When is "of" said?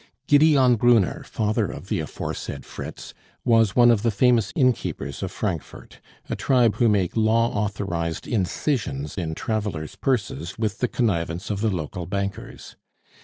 1.69-1.87, 3.91-4.01, 5.21-5.31, 11.51-11.61